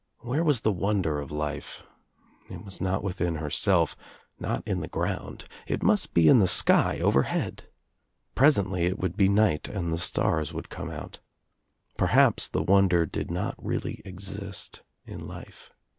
[0.21, 1.83] Where was the wonder of life?
[2.49, 3.95] It was not within herself,
[4.39, 5.45] not in the ground.
[5.67, 7.65] It must be in the sky overhead.
[8.33, 11.19] Pres ently it would be night and the stars would come out.
[11.97, 15.69] Perhaps the wonder did not really exist in life.